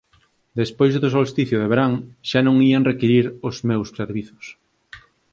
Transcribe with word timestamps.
despois 0.59 0.93
do 1.01 1.07
solsticio 1.15 1.57
de 1.61 1.67
verán 1.71 1.93
xa 2.29 2.39
non 2.47 2.57
ían 2.69 2.87
requirir 2.91 3.25
os 3.47 3.55
meus 3.69 3.87
servizos. 3.99 4.45